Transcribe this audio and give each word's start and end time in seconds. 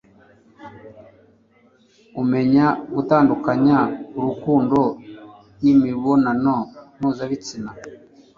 umenya 2.21 2.65
gutandukanya 2.93 3.77
urukundo 4.17 4.79
n'imibonano 5.61 6.55
mpuzabitsina 6.97 7.71